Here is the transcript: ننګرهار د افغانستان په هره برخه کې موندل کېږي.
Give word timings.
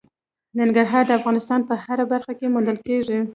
ننګرهار 0.59 1.03
د 1.07 1.11
افغانستان 1.19 1.59
په 1.69 1.73
هره 1.83 2.05
برخه 2.11 2.33
کې 2.39 2.51
موندل 2.53 2.77
کېږي. 2.87 3.19